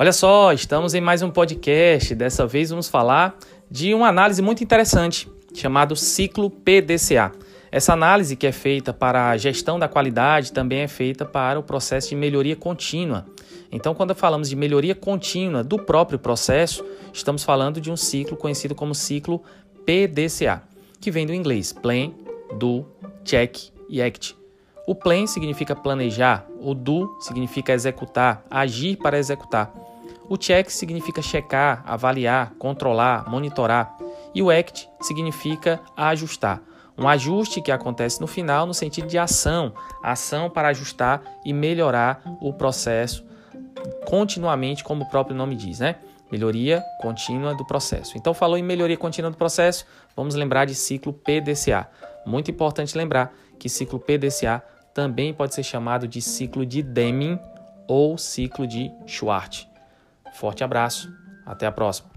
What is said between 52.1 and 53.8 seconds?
Muito importante lembrar que